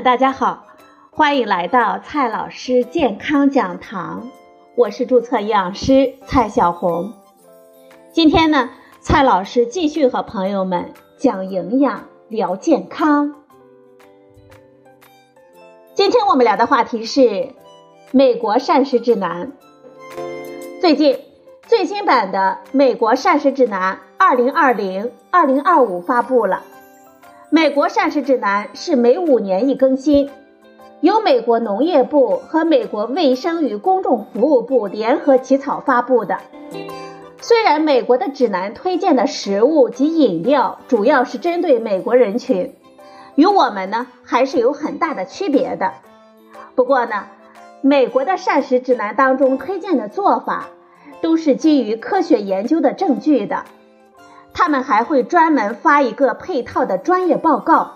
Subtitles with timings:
[0.00, 0.64] 大家好，
[1.10, 4.30] 欢迎来到蔡老师健康讲堂，
[4.74, 7.12] 我是注册营养师蔡小红。
[8.10, 8.70] 今天呢，
[9.00, 13.34] 蔡老师继续和朋友们讲营养、聊健康。
[15.94, 17.50] 今天我们聊的话题是
[18.12, 19.52] 美国膳食指南。
[20.80, 21.18] 最近
[21.66, 26.62] 最新版的美国膳食指南二零二零二零二五发布了。
[27.54, 30.30] 美国膳食指南是每五年一更新，
[31.02, 36.38] 由美国农业部和美国卫生与公众服务部联合起草发布的。
[37.42, 42.72] 虽然美国的指南推荐的食物及饮料主要是针对美国人群，
[43.34, 45.92] 与我们呢还是有很大的区别的。
[46.74, 47.26] 不过呢，
[47.82, 50.68] 美国的膳食指南当中推荐的做法，
[51.20, 53.66] 都是基于科学研究的证据的。
[54.54, 57.92] 他们还会专门发一个配套的专业报告，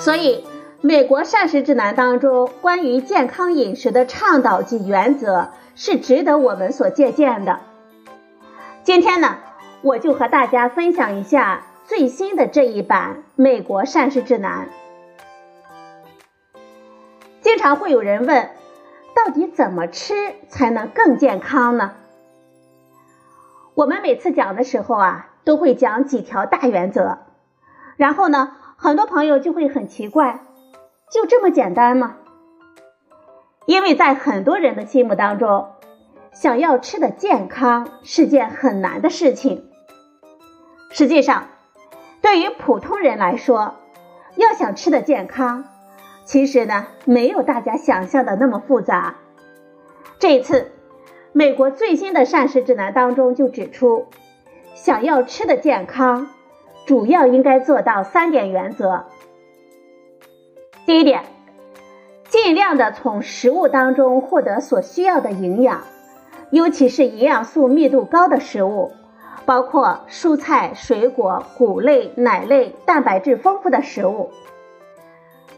[0.00, 0.44] 所以
[0.80, 7.60] 美国膳食指南当中关于健康饮食的倡导及原则是值得我们所借鉴的。
[8.82, 9.36] 今天呢，
[9.82, 14.68] 我就和大家分享一下最新的这一版美国膳食指南。
[17.40, 18.50] 经常会有人问，
[19.14, 20.14] 到底怎么吃
[20.48, 21.92] 才能更健康呢？
[23.74, 25.29] 我们每次讲的时候啊。
[25.44, 27.18] 都会讲几条大原则，
[27.96, 30.44] 然后呢，很多朋友就会很奇怪，
[31.10, 32.16] 就这么简单吗？
[33.66, 35.68] 因为在很多人的心目当中，
[36.32, 39.68] 想要吃的健康是件很难的事情。
[40.90, 41.48] 实际上，
[42.20, 43.74] 对于普通人来说，
[44.36, 45.64] 要想吃的健康，
[46.24, 49.16] 其实呢，没有大家想象的那么复杂。
[50.18, 50.72] 这一次，
[51.32, 54.06] 美国最新的膳食指南当中就指出。
[54.82, 56.28] 想要吃的健康，
[56.86, 59.04] 主要应该做到三点原则。
[60.86, 61.24] 第一点，
[62.30, 65.82] 尽量的从食物当中获得所需要的营养，
[66.50, 68.92] 尤其是营养素密度高的食物，
[69.44, 74.30] 包括蔬菜、水果、谷类、奶类、蛋白质丰富的食物。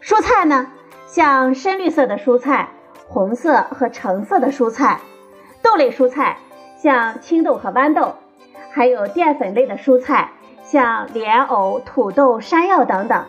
[0.02, 0.72] 蔬菜呢，
[1.06, 2.70] 像深绿色的蔬菜、
[3.06, 4.98] 红色和橙色的蔬菜；
[5.62, 6.38] 豆类蔬菜，
[6.82, 8.16] 像青豆和豌豆。
[8.74, 10.30] 还有淀粉类的蔬菜，
[10.62, 13.26] 像莲藕、土豆、山药等等。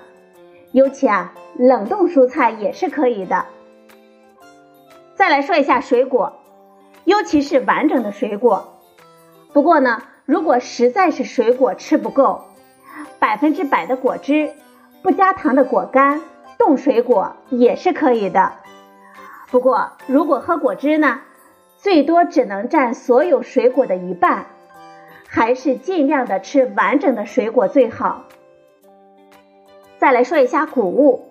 [0.71, 3.45] 尤其啊，冷冻蔬菜也是可以的。
[5.15, 6.39] 再来说一下水果，
[7.03, 8.79] 尤其是完整的水果。
[9.51, 12.45] 不过呢，如果实在是水果吃不够，
[13.19, 14.51] 百分之百的果汁、
[15.01, 16.21] 不加糖的果干、
[16.57, 18.53] 冻水果也是可以的。
[19.51, 21.19] 不过，如果喝果汁呢，
[21.77, 24.45] 最多只能占所有水果的一半。
[25.35, 28.25] 还是尽量的吃完整的水果最好。
[29.97, 31.29] 再来说一下谷物，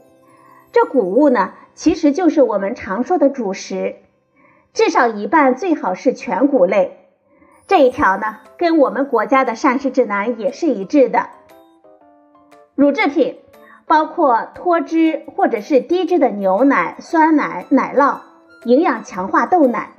[0.73, 3.95] 这谷物呢，其实就是我们常说的主食，
[4.75, 6.99] 至少一半最好是全谷类。
[7.69, 11.29] 这一条呢，跟我们国家的膳食指南也是一致的。
[12.75, 13.39] 乳制品
[13.87, 18.19] 包括脱脂或者是低脂的牛奶、酸奶、奶酪，
[18.65, 19.93] 营养强化豆奶，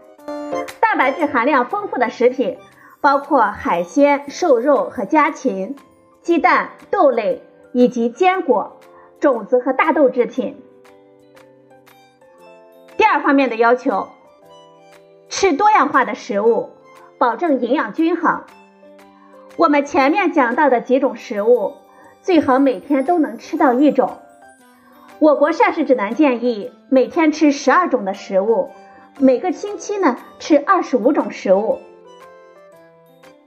[0.81, 2.57] 蛋白质含量丰富的食品。
[3.03, 5.75] 包括海鲜、瘦肉和家禽、
[6.21, 7.43] 鸡蛋、豆类
[7.73, 8.77] 以及坚果、
[9.19, 10.63] 种子和大豆制品。
[12.95, 14.07] 第二方面的要求，
[15.27, 16.69] 吃多样化的食物，
[17.17, 18.43] 保证营养均衡。
[19.57, 21.73] 我们前面讲到的几种食物，
[22.21, 24.19] 最好每天都能吃到一种。
[25.19, 28.69] 我国膳食指南建议每天吃十二种的食物，
[29.19, 31.79] 每个星期呢吃二十五种食物。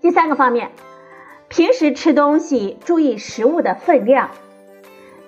[0.07, 0.71] 第三个方面，
[1.49, 4.31] 平时吃东西注意食物的分量，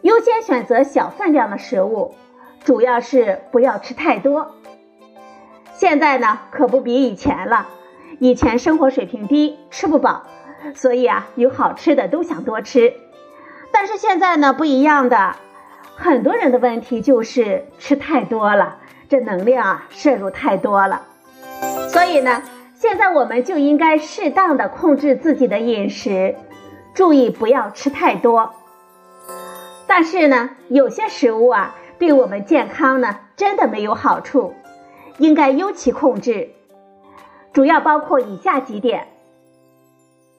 [0.02, 2.14] 优先选择小分量的食物，
[2.62, 4.54] 主要是不要吃太多。
[5.74, 7.66] 现在呢可不比以前了，
[8.20, 10.22] 以前生活水平低，吃不饱，
[10.76, 12.94] 所以啊有好吃的都想多吃。
[13.72, 15.34] 但是现在呢不一样的，
[15.96, 18.76] 很多人的问题就是吃太多了，
[19.08, 21.02] 这能量啊摄入太多了，
[21.88, 22.40] 所以呢。
[22.78, 26.36] 现在我们就应该适当的控制自己的饮食，
[26.94, 28.54] 注意不要吃太多。
[29.88, 34.54] 但是呢，有些食物啊，对我们健康呢，真的没有好处，
[35.18, 36.50] 应该尤其控制。
[37.52, 39.08] 主要包括以下几点：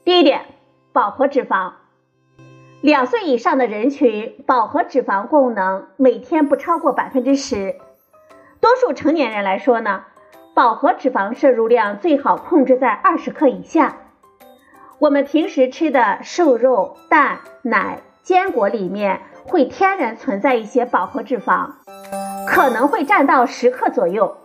[0.06, 0.46] 第一点，
[0.94, 1.74] 饱和脂肪。
[2.80, 7.76] 两岁以上的人群饱和脂肪功能每天不超过百分之十，
[8.62, 10.06] 多数成年人来说呢。
[10.60, 13.96] 饱和脂肪摄入量最好控制在二十克以下。
[15.00, 21.76] 我们平时吃的瘦肉、蛋、奶、坚果里面会天然存在一些饱和脂肪，
[22.46, 24.36] 可能会占到十克左右，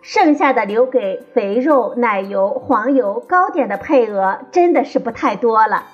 [0.00, 5.84] 剩下的留给肥肉、奶油、黄油、糕点的配额真的是不太多了。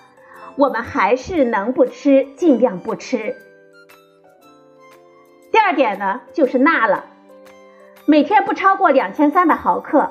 [0.55, 3.35] 我们还是能不吃尽量不吃。
[5.50, 7.06] 第二点呢，就是钠了，
[8.06, 10.11] 每天不超过两千三百毫克，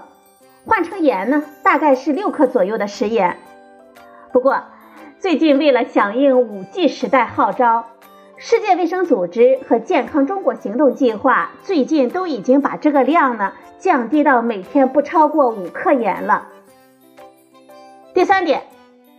[0.66, 3.38] 换成盐呢，大概是六克左右的食盐。
[4.32, 4.64] 不过，
[5.20, 7.86] 最近为了响应五 G 时代号召，
[8.36, 16.48] 世界卫生组织和健康中国行动计划最近都已经把这个量呢降低到每天不超过五克盐了。
[18.16, 18.64] 第三点，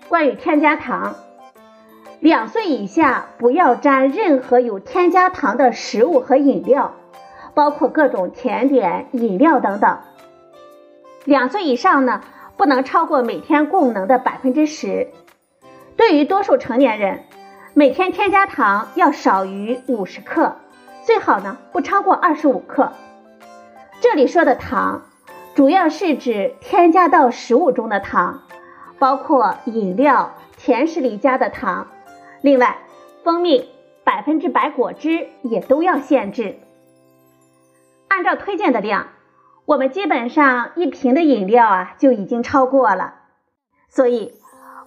[0.08, 1.14] 关于添加糖，
[2.18, 6.94] 两岁以下不要沾任何有添加糖的食物和饮料，
[7.54, 9.98] 包括各种甜点、饮料等等。
[11.24, 12.20] 两岁以上呢，
[12.56, 15.08] 不能超过每天供能的百分之十。
[15.96, 17.20] 对于多数成年人，
[17.72, 20.56] 每天添加糖要少于五十克，
[21.04, 22.92] 最好呢不超过二十五克。
[24.00, 25.02] 这里说的糖，
[25.54, 28.42] 主要是指添加到食物中的糖，
[28.98, 31.86] 包括饮料、甜食里加的糖。
[32.42, 32.76] 另外，
[33.22, 33.70] 蜂蜜、
[34.02, 36.58] 百分之百果汁也都要限制。
[38.14, 39.08] 按照推荐的量，
[39.66, 43.14] 我们基本上一瓶的饮料啊就已经超过了，
[43.88, 44.34] 所以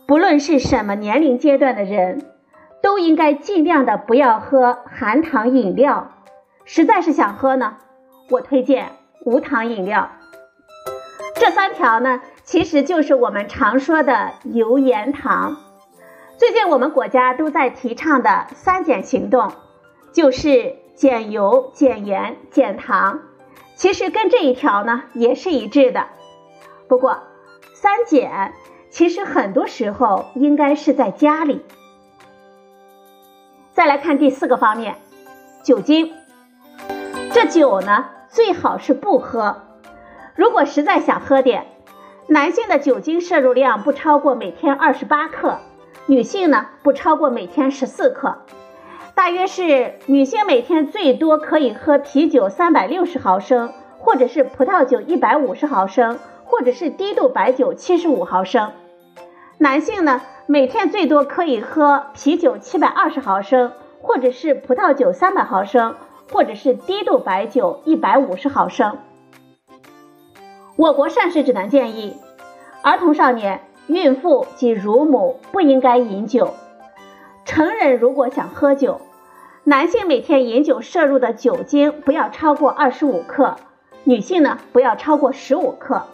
[0.08, 2.26] 不论是什么年龄阶段的人。
[2.80, 6.12] 都应该尽量的不要喝含糖饮料，
[6.64, 7.78] 实在是想喝呢，
[8.30, 8.92] 我推荐
[9.26, 10.12] 无糖饮料。
[11.36, 15.58] 这三条呢，其实就是我们常说的油盐糖。
[16.38, 19.52] 最近我们国家都在提倡的三减行动，
[20.14, 23.20] 就是减油、减盐、减糖，
[23.76, 26.08] 其实跟这一条呢也是一致的。
[26.88, 27.20] 不过
[27.76, 28.52] 三减
[28.90, 31.64] 其实很多时候应该是在家里。
[33.74, 34.96] 再来看第四个方面，
[35.62, 36.14] 酒精。
[37.32, 39.56] 这酒呢，最好是不喝。
[40.34, 41.68] 如果实在想喝点，
[42.26, 45.60] 男性的酒精摄入量不超过每天二十八克，
[46.08, 48.40] 女性呢不超过每天十四克。
[49.18, 58.74] 大约是女性每天最多可以喝啤酒三百六十毫升，或者是葡萄酒一百五十毫升，或者是低度白酒七十五毫升。
[59.58, 60.22] 男性呢？
[60.46, 63.72] 每天最多可以喝啤酒七百二十毫升，
[64.04, 65.96] 或者是葡萄酒三百毫升，
[66.32, 69.00] 或者是低度白酒一百五十毫升。
[70.76, 72.16] 我国膳食指南建议，
[72.84, 76.54] 儿童、少年、孕妇及乳母不应该饮酒。
[77.48, 79.00] 成人如果想喝酒，
[79.64, 83.56] 男性每天饮酒摄入的酒精不要超过二十五克，
[84.04, 86.08] 女性呢不要超过十五克，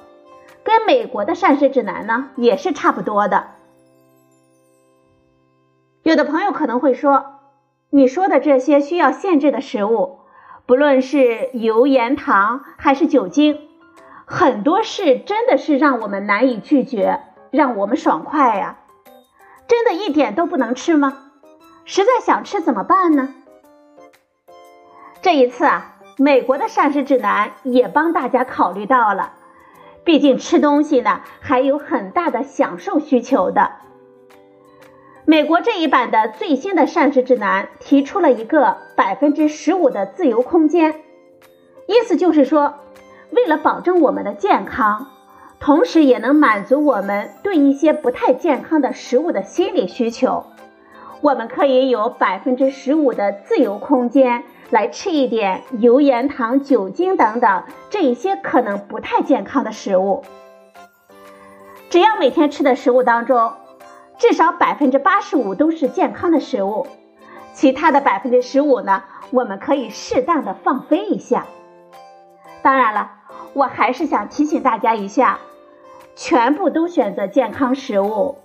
[0.64, 3.48] 跟美国的膳食指南呢也是差不多的。
[6.04, 7.26] 有的朋友可能会说，
[7.90, 10.20] 你说的这些需要限制的食物，
[10.68, 13.60] 不论是油盐糖还是酒精，
[14.26, 18.78] 很多事真的是让我们难以拒绝，让我们爽快呀？
[19.66, 21.23] 真的一点都不能吃吗？
[21.86, 23.36] 实在想吃怎么办呢？
[25.22, 29.34] 这一次啊，美国的膳食指南也帮大家考虑到了，
[30.04, 33.72] 毕竟吃东西呢还有很大的享受需求的。
[35.26, 41.02] 美国这一版的最新的膳食指南提出了一个百分之十五的自由空间，
[41.88, 42.76] 意思就是说，
[43.32, 45.08] 为了保证我们的健康，
[45.60, 50.46] 同时也能满足我们对一些不太健康的食物的心理需求，
[51.24, 60.26] 我们可以有百分之十五的自由空间来吃一点油盐糖酒精等等这一些可能不太健康的食物，
[61.90, 63.54] 只要每天吃的食物当中。
[64.18, 66.88] 至少百分之八十五都是健康的食物，
[67.54, 71.46] 其他的百分之十五呢，我们可以适当的放飞一下。
[72.62, 73.12] 当然了，
[73.54, 75.40] 我还是想提醒大家一下，
[76.16, 78.38] 全部都选择健康食物，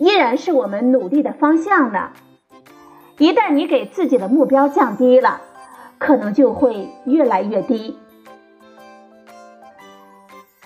[0.00, 2.10] 依然是我们努力的方向呢。
[3.18, 5.42] 一旦你给自己的目标降低了，
[5.98, 7.98] 可能就会越来越低。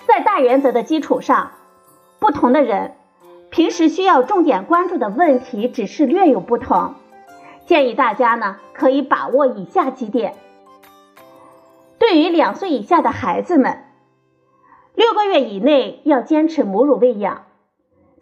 [0.07, 1.51] 在大原则的基础上，
[2.19, 2.93] 不同的人。
[3.51, 6.95] 平时需要重点关注的问题只是略有不同，
[7.65, 10.35] 建议大家呢可以把握以下几点。
[11.97, 13.83] 对于两岁以下的孩子们，
[14.93, 17.43] 六个月以内要坚持母乳喂养，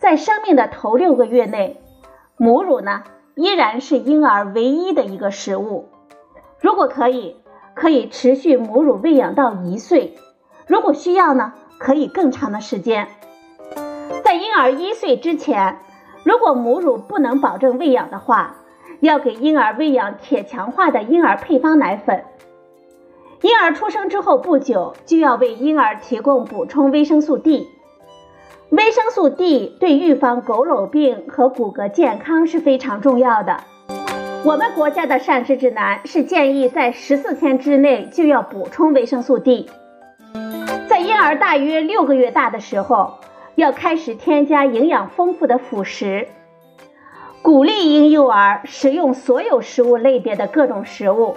[0.03, 1.79] 在生命的头六个月内，
[2.35, 3.03] 母乳呢
[3.35, 5.87] 依然是婴儿唯一的一个食物。
[6.59, 7.37] 如果可以，
[7.73, 10.17] 可以持续母乳喂养到一岁，
[10.67, 13.07] 如果需要呢，可以更长的时间。
[14.25, 15.77] 在婴儿一岁之前，
[16.25, 18.57] 如果母乳不能保证喂养的话，
[18.99, 22.25] 要给婴儿喂养铁强化的婴儿配方奶粉。
[23.39, 27.69] 婴儿出生之后不久，就要为婴儿提供补充维生素 D。
[28.75, 33.63] 维生素 D 对预防佝偻病和骨骼健康是非常重要的。
[34.43, 39.69] 我们国家的膳食指南是建议在十四天之内就要补充维生素 D。
[40.89, 43.19] 在婴儿大约六个月大的时候，
[43.53, 46.27] 要开始添加营养丰富的辅食，
[47.43, 51.35] 鼓励婴幼儿食用所有食物类别的各种食物，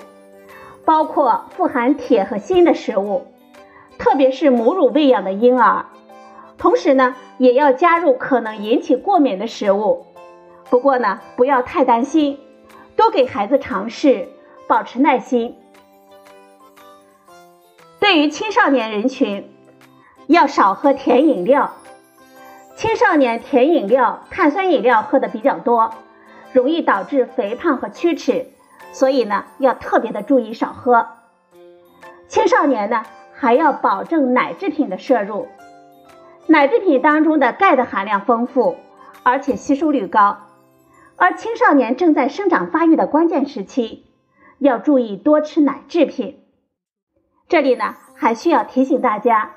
[0.86, 3.26] 包括富含铁和锌的食物，
[3.98, 5.84] 特别是母乳喂养的婴儿。
[6.66, 10.04] 同时呢，也要加入可能引起过敏的食物。
[10.68, 12.40] 不过呢，不要太担心，
[12.96, 14.26] 多给孩子尝试，
[14.66, 15.56] 保持耐心。
[18.00, 19.48] 对于青少年人群，
[20.26, 21.70] 要少喝甜饮料。
[22.74, 25.94] 青少年甜饮料、碳酸饮料喝的比较多，
[26.50, 28.50] 容易导致肥胖和龋齿，
[28.90, 31.06] 所以呢，要特别的注意少喝。
[32.26, 35.46] 青少年呢，还要保证奶制品的摄入。
[36.48, 38.76] 奶制品当中的钙的含量丰富，
[39.24, 40.38] 而且吸收率高，
[41.16, 44.04] 而青少年正在生长发育的关键时期，
[44.60, 46.38] 要注意多吃奶制品。
[47.48, 49.56] 这里呢，还需要提醒大家，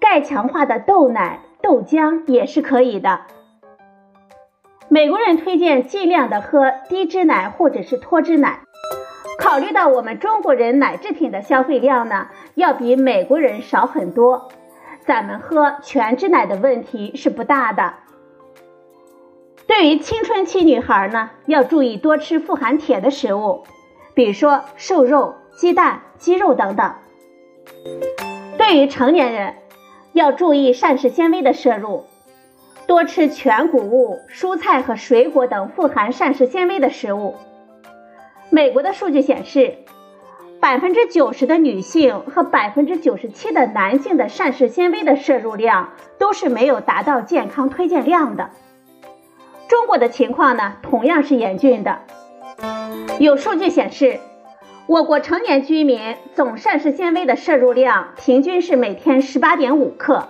[0.00, 3.20] 钙强化的豆奶、豆浆也是可以的。
[4.88, 8.60] 美国人推荐尽量的喝低脂奶或者是脱脂奶，
[9.38, 14.48] 考虑到我们中国人奶制品的消费量呢，要比美国人少很多。
[15.08, 17.94] 咱们喝全脂奶的问题是不大的。
[19.66, 23.64] 对于青春期女孩呢，要注意多吃富含铁的食物，
[24.12, 26.92] 比如说瘦肉、鸡蛋、鸡肉等等。
[28.58, 29.54] 对于成年人，
[30.12, 32.04] 要注意膳食纤维的摄入，
[32.86, 37.34] 多吃全谷物、蔬菜和水果等富含膳食纤维的食物。
[38.50, 39.78] 美国的数据显示。
[40.60, 48.50] 百分之九十的女性和百分之九十七的男性的膳食纤维的摄入量都是没有达到健康推荐量的。
[49.68, 52.00] 中国的情况呢，同样是严峻的。
[53.20, 54.18] 有数据显示，
[54.86, 60.28] 我国成年居民总膳食纤维的摄入量平均是每天十八点五克，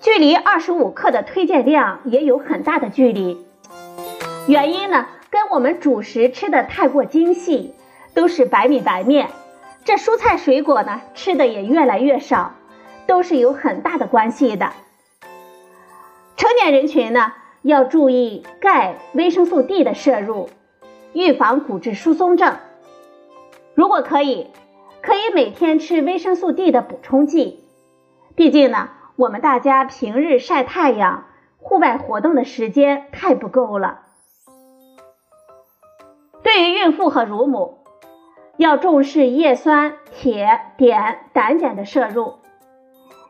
[0.00, 3.46] 距离二十五克的推荐量也有很大的距离。
[4.48, 7.74] 原因呢，跟我们主食吃的太过精细。
[8.16, 9.28] 都是白米白面，
[9.84, 12.54] 这蔬菜水果呢吃的也越来越少，
[13.06, 14.72] 都是有很大的关系的。
[16.38, 20.48] 成年人群呢要注意钙、维生素 D 的摄入，
[21.12, 22.56] 预防骨质疏松症。
[23.74, 24.50] 如果可以，
[25.02, 27.68] 可以每天吃维生素 D 的补充剂。
[28.34, 31.26] 毕竟呢，我们大家平日晒太阳、
[31.58, 34.00] 户外活动的时间太不够了。
[36.42, 37.85] 对于孕妇和乳母。
[38.56, 42.34] 要重视叶酸、铁、碘、胆碱的摄入。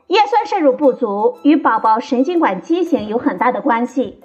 [0.06, 4.21] 叶酸摄入不足与宝宝神经管畸形有很大的关系，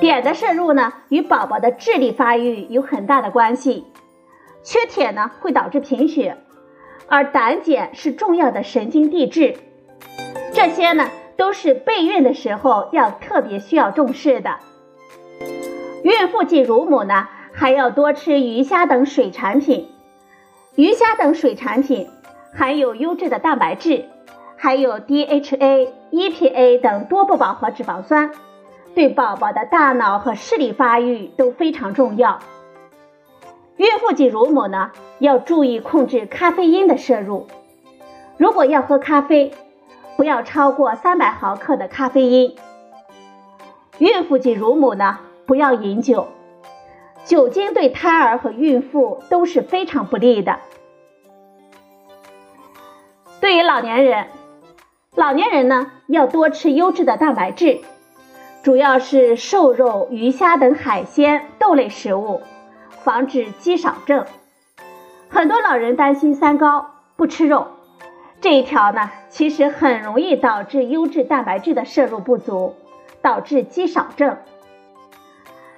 [0.00, 3.84] 碘的摄入呢与宝宝的智力发育有很大的关系。
[4.62, 6.36] 缺铁呢会导致贫血，
[7.08, 9.56] 而胆碱是重要的神经递质。
[10.52, 14.60] 这些呢都是备孕的时候要特别需要重视的。
[16.04, 19.88] 孕妇及乳母呢还要多吃鱼虾等水产品。
[20.74, 22.08] 鱼虾等水产品
[22.54, 24.06] 含有优质的蛋白质，
[24.56, 28.30] 还有 DHA、EPA 等多不饱和脂肪酸，
[28.94, 32.38] 对宝宝的大脑和视力发育都非常重要。
[33.76, 37.48] 孕妇及乳母呢，要注意控制咖啡因的摄入。
[38.38, 39.52] 如果要喝咖啡，
[40.16, 42.56] 不要超过三百毫克的咖啡因。
[43.98, 46.28] 孕妇及乳母呢，不要饮酒。
[47.24, 50.58] 酒精对胎儿和孕妇都是非常不利的。
[53.40, 54.26] 对于老年人，
[55.14, 57.80] 老年人呢要多吃优质的蛋白质，
[58.62, 62.42] 主要是瘦肉、鱼虾等海鲜、豆类食物，
[62.90, 64.26] 防止肌少症。
[65.28, 67.68] 很多老人担心三高，不吃肉，
[68.40, 72.74] 这一条呢其实很容易导致优质蛋白质的摄入不足，
[73.22, 74.36] 导致肌少症。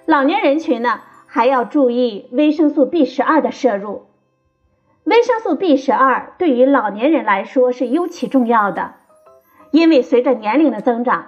[0.06, 1.00] 老年人群呢。
[1.34, 4.06] 还要注意维生素 B 十二的摄入。
[5.02, 8.94] 维生素 B 十二对于老年人来说是尤其重要的，
[9.72, 11.26] 因为随着年龄的增长，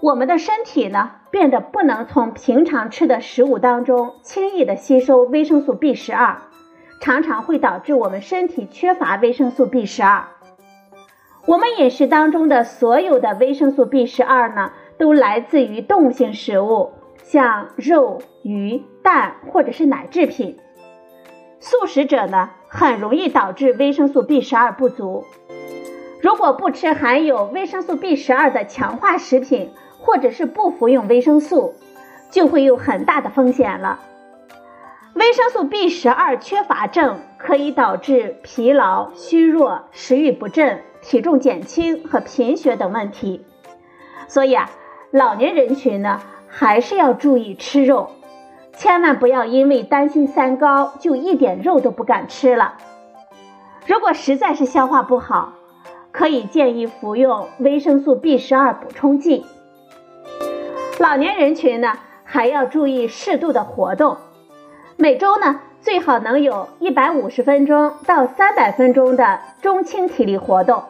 [0.00, 6.38] 我们的身体呢变得不能从平常吃的食物当中轻易的吸收维生素 B 十二，
[7.02, 10.24] 常常会导致我们身体缺乏维生素 B 十二。
[11.44, 16.92] 我们饮食当中的所有的维生素 B 十二呢，都来自于动物性食物。
[17.22, 20.58] 像肉、鱼、蛋或者是奶制品。
[21.60, 25.24] 素食者呢，很容易导致维生素 B 十二不足。
[26.22, 29.70] 如果不吃含有维生素 B 十二的强化食品，
[30.00, 31.74] 或者是不服用维生素，
[32.30, 34.00] 就会有很大的风险了。
[35.14, 43.44] 维生素 B 十二缺乏症可以导致疲劳、虚弱、食欲不振、体重减轻和贫血等问题。
[44.28, 44.70] 所以啊，
[45.10, 48.10] 老年人群呢，还是要注意吃肉，
[48.76, 52.74] 千万不要因为担心三高就一点肉都不敢吃了。
[53.86, 55.52] 如果实在是消化不好，
[56.10, 59.46] 可以建议服用维生素 B 十二补充剂。
[60.98, 64.16] 老年人群呢，还要注意适度的活动，
[64.96, 70.82] 每周呢最好能有一百五十分钟到三百分钟的中轻体力活动。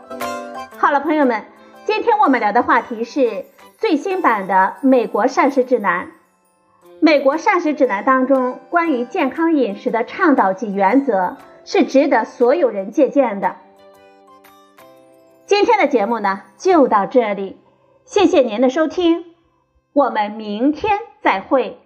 [0.78, 1.44] 好了，朋友们，
[1.84, 3.44] 今天我们聊的话题是
[3.78, 6.08] 最新版的美国膳食指南。
[7.00, 13.56] 美国膳食指南当中关于健康饮食的倡导及原则是值得所有人借鉴的。
[15.46, 17.58] 今天的节目呢就到这里，
[18.04, 19.24] 谢谢您的收听，
[19.92, 21.83] 我们明天再会。